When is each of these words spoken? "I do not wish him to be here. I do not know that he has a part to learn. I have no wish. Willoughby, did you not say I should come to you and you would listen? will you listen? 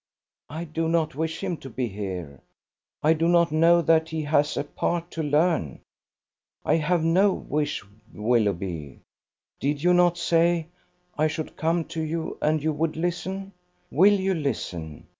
"I 0.49 0.63
do 0.63 0.89
not 0.89 1.13
wish 1.13 1.43
him 1.43 1.57
to 1.57 1.69
be 1.69 1.87
here. 1.87 2.41
I 3.03 3.13
do 3.13 3.27
not 3.27 3.51
know 3.51 3.83
that 3.83 4.09
he 4.09 4.23
has 4.23 4.57
a 4.57 4.63
part 4.63 5.11
to 5.11 5.21
learn. 5.21 5.81
I 6.65 6.77
have 6.77 7.03
no 7.03 7.31
wish. 7.31 7.83
Willoughby, 8.11 9.01
did 9.59 9.83
you 9.83 9.93
not 9.93 10.17
say 10.17 10.65
I 11.19 11.27
should 11.27 11.55
come 11.55 11.85
to 11.93 12.01
you 12.01 12.39
and 12.41 12.63
you 12.63 12.71
would 12.73 12.95
listen? 12.97 13.53
will 13.91 14.19
you 14.19 14.33
listen? 14.33 15.05